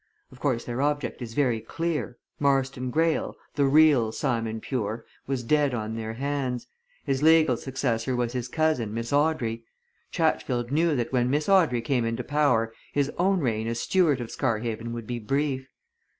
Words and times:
Of 0.31 0.39
course, 0.39 0.63
their 0.65 0.81
object 0.81 1.21
is 1.21 1.35
very 1.35 1.59
clear, 1.59 2.17
Marston 2.39 2.89
Greyle, 2.89 3.35
the 3.53 3.65
real 3.65 4.11
Simon 4.11 4.59
Pure, 4.59 5.05
was 5.27 5.43
dead 5.43 5.75
on 5.75 5.93
their 5.95 6.13
hands. 6.13 6.65
His 7.05 7.21
legal 7.21 7.55
successor 7.55 8.15
was 8.15 8.33
his 8.33 8.47
cousin, 8.47 8.95
Miss 8.95 9.13
Audrey. 9.13 9.63
Chatfield 10.09 10.71
knew 10.71 10.95
that 10.95 11.13
when 11.13 11.29
Miss 11.29 11.47
Audrey 11.47 11.81
came 11.81 12.03
into 12.03 12.23
power 12.23 12.73
his 12.91 13.11
own 13.19 13.41
reign 13.41 13.67
as 13.67 13.79
steward 13.79 14.19
of 14.21 14.31
Scarhaven 14.31 14.91
would 14.91 15.05
be 15.05 15.19
brief. 15.19 15.69